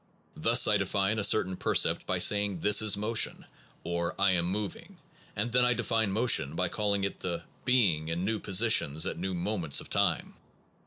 Thus 0.35 0.67
I 0.67 0.77
define 0.77 1.19
a 1.19 1.23
certain 1.23 1.55
percept 1.55 2.07
by 2.07 2.17
saying 2.17 2.61
this 2.61 2.81
is 2.81 2.97
motion, 2.97 3.45
or 3.83 4.19
I 4.19 4.31
am 4.31 4.47
moving; 4.47 4.97
and 5.35 5.51
then 5.51 5.63
I 5.63 5.75
define 5.75 6.11
motion 6.11 6.55
by 6.55 6.69
calling 6.69 7.03
it 7.03 7.19
the 7.19 7.43
being 7.65 8.07
in 8.07 8.25
new 8.25 8.39
positions 8.39 9.05
at 9.05 9.19
new 9.19 9.35
moments 9.35 9.79
of 9.79 9.91
time. 9.91 10.33